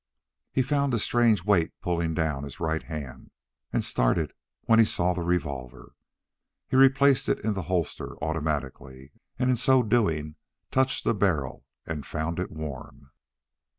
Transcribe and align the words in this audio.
He 0.51 0.63
found 0.63 0.95
a 0.95 0.97
strange 0.97 1.45
weight 1.45 1.79
pulling 1.79 2.15
down 2.15 2.43
his 2.43 2.59
right 2.59 2.81
hand, 2.81 3.29
and 3.71 3.85
started 3.85 4.33
when 4.63 4.79
he 4.79 4.85
saw 4.85 5.13
the 5.13 5.21
revolver. 5.21 5.93
He 6.67 6.75
replaced 6.75 7.29
it 7.29 7.37
in 7.45 7.53
the 7.53 7.61
holster 7.69 8.17
automatically, 8.17 9.11
and 9.37 9.51
in 9.51 9.57
so 9.57 9.83
doing 9.83 10.37
touched 10.71 11.03
the 11.03 11.13
barrel 11.13 11.67
and 11.85 12.03
found 12.03 12.39
it 12.39 12.49
warm. 12.49 13.11